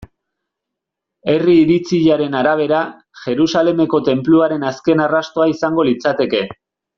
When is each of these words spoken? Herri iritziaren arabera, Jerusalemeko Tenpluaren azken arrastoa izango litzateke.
Herri 1.33 1.57
iritziaren 1.65 2.37
arabera, 2.39 2.79
Jerusalemeko 3.27 4.01
Tenpluaren 4.11 4.67
azken 4.71 5.05
arrastoa 5.05 5.47
izango 5.57 5.87
litzateke. 5.91 6.43